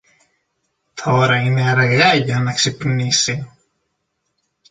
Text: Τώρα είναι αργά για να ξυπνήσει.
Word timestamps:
Τώρα 0.93 1.37
είναι 1.41 1.69
αργά 1.69 2.15
για 2.15 2.39
να 2.39 2.53
ξυπνήσει. 2.53 3.47